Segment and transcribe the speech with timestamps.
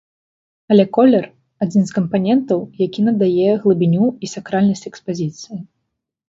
[0.75, 1.27] Але колер,
[1.65, 5.61] адзін з кампанентаў, які надае глыбіню і сакральнасць экспазіцыі.